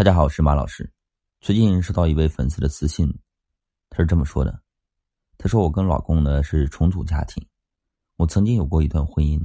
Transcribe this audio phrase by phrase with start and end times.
[0.00, 0.90] 大家好，我是马老师。
[1.42, 3.06] 最近收到一位粉丝的私信，
[3.90, 4.62] 他是这么说的
[5.36, 7.46] ：“他说我跟老公呢是重组家庭，
[8.16, 9.38] 我曾经有过一段婚姻，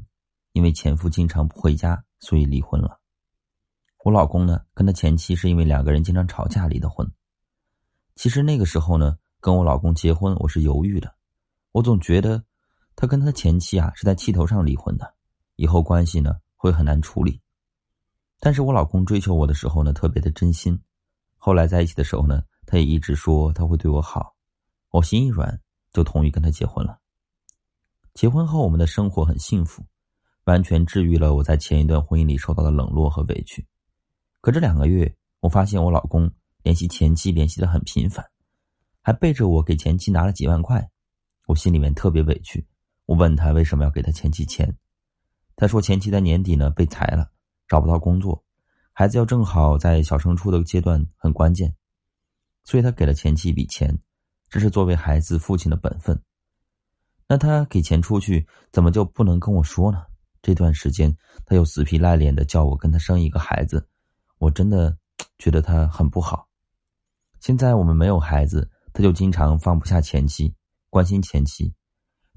[0.53, 3.01] 因为前夫经常不回家，所以离婚了。
[4.05, 7.05] 我老公呢跟他前妻是因为两个人经常吵架离的婚。
[8.15, 11.13] 其实那个时候呢，跟我老公结婚我是犹豫的，
[11.73, 12.41] 我总觉得
[12.95, 15.15] 他跟他前妻啊是在气头上离婚的，
[15.57, 17.41] 以后关系呢会很难处理。”
[18.45, 20.79] 但是我老公追求我的时候呢，特别的真心。
[21.35, 24.35] 后来在一起的时候呢，他也一直说他会对我好。
[24.91, 25.59] 我心一软，
[25.91, 26.99] 就同意跟他结婚了。
[28.13, 29.83] 结婚后，我们的生活很幸福，
[30.43, 33.65] 完全治愈了我在前一段婚姻里受到的冷落和委屈。
[34.41, 36.31] 可这两个月，我发现我老公
[36.61, 38.23] 联系前妻联系的很频繁，
[39.01, 40.87] 还背着我给前妻拿了几万块。
[41.47, 42.67] 我心里面特别委屈。
[43.07, 44.77] 我问他为什么要给他前妻钱，
[45.55, 47.31] 他说前妻在年底呢被裁了。
[47.67, 48.43] 找不到工作，
[48.93, 51.75] 孩子要正好在小升初的阶段很关键，
[52.63, 53.97] 所以他给了前妻一笔钱，
[54.49, 56.21] 这是作为孩子父亲的本分。
[57.27, 60.03] 那他给钱出去，怎么就不能跟我说呢？
[60.41, 63.87] 这段时间他又死皮赖脸的叫我跟他生一个孩子，
[64.37, 64.95] 我真的
[65.39, 66.47] 觉得他很不好。
[67.39, 70.53] 现在我们没有孩子，他就经常放不下前妻，
[70.91, 71.73] 关心前妻。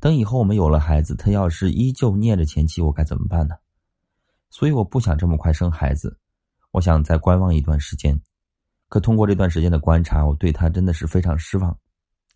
[0.01, 3.57] 等以后我们有了孩子，他要是依旧念着前妻，我该怎么办呢？
[4.51, 6.19] 所以我不想这么快生孩子，
[6.71, 8.21] 我想再观望一段时间。
[8.89, 11.79] 可通过这段时间的观察，我对他真的是非常失望。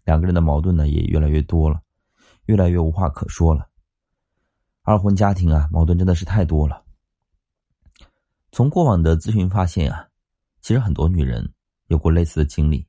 [0.04, 1.80] 两个人的矛盾呢也越来越多了，
[2.46, 3.68] 越来越无话可说了。
[4.82, 6.84] 二婚家庭啊，矛盾真的是太多了。
[8.50, 10.08] 从过往的咨询发现啊，
[10.60, 11.52] 其实很多女人
[11.86, 12.86] 有过类似的经历。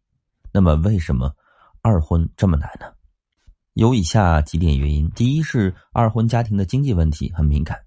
[0.51, 1.33] 那么为什么
[1.81, 2.93] 二婚这么难呢？
[3.73, 7.79] 有以下几点原因：第一是二婚家庭的经济问题很敏感。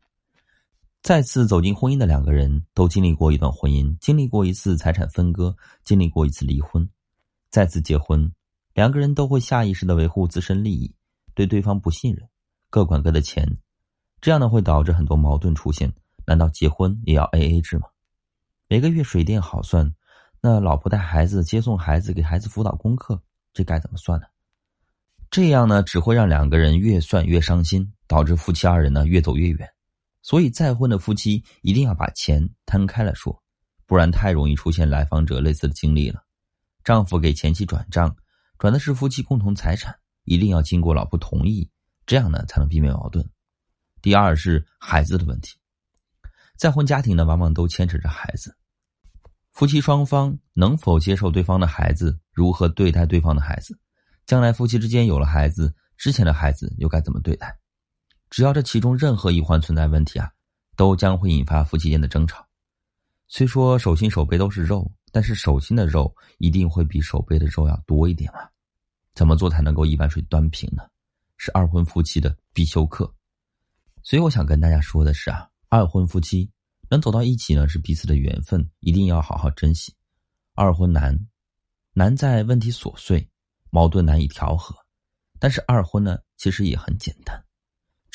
[1.06, 5.54] 再次走进婚姻的两个人都经历过一段婚姻，经历过一次财产分割，
[5.84, 6.90] 经历过一次离婚，
[7.48, 8.28] 再次结婚，
[8.74, 10.92] 两个人都会下意识的维护自身利益，
[11.32, 12.28] 对对方不信任，
[12.70, 13.56] 各管各的钱，
[14.20, 15.92] 这样呢会导致很多矛盾出现。
[16.26, 17.86] 难道结婚也要 A A 制吗？
[18.66, 19.94] 每个月水电好算，
[20.41, 23.22] 那老婆带孩子、接送孩子、给孩子辅导功课，
[23.54, 24.26] 这该怎么算呢？
[25.31, 29.70] 这样呢只会让两个人越算越伤心，导致夫妻二人呢越走越远。
[30.26, 33.41] 所以再婚的夫妻一定要把钱摊开了说，
[33.87, 36.25] 不然太容易出现来访者类似的经历了。
[36.82, 38.12] 丈夫给前妻转账，
[38.59, 41.70] 转的是夫妻共同财产，一定要经过老婆同意，
[42.06, 43.25] 这样呢才能避免矛盾。
[44.03, 45.54] 第二是孩子的问题，
[46.56, 48.56] 再婚家庭呢往往都牵扯着孩子，
[49.53, 53.78] 夫妻双方能否接受对方的孩子，如何对待对方的孩子，
[54.26, 57.56] 将来夫妻之间有了孩子，之前的孩子又该怎么对待？
[58.31, 60.31] 只要这其中任何一环存在问题啊，
[60.76, 62.47] 都将会引发夫妻间的争吵。
[63.28, 68.41] 虽说手心手背都是肉，但是手心的肉一定会比手背的肉要多一点嘛？
[69.14, 70.82] 怎么做才能够一碗水端平呢？
[71.37, 73.12] 是二婚夫妻的必修课。
[74.03, 76.50] 所以我想跟大家说的是啊，二婚夫妻
[76.88, 79.94] 能走到一起呢，是彼此的缘分，一定要好好珍惜。
[80.54, 81.19] 二婚难，
[81.93, 83.28] 难在问题琐碎，
[83.70, 84.76] 矛盾难以调和。
[85.38, 87.43] 但是二婚呢，其实也很简单。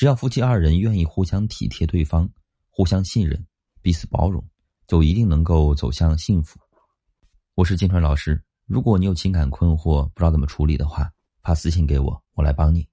[0.02, 2.28] 只要夫妻二人愿意互相体贴对方，
[2.70, 3.46] 互相信任，
[3.80, 4.44] 彼此包容，
[4.88, 6.58] 就一定能够走向幸福。
[7.54, 11.08] 我是金川老师，如果你有情感困惑，不知道怎么处理的话，
[11.44, 12.84] 发私信给我，我来帮你。